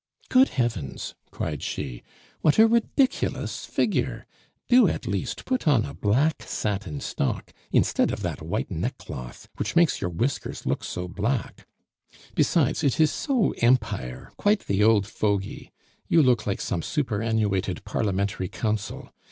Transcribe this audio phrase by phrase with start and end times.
[0.29, 2.01] "Good heavens!" cried she,
[2.41, 4.25] "what a ridiculous figure!
[4.67, 9.75] Do, at least, put on a black satin stock instead of that white neckcloth which
[9.75, 11.67] makes your whiskers look so black;
[12.33, 15.71] besides, it is so 'Empire,' quite the old fogy.
[16.07, 19.13] You look like some super annuated parliamentary counsel.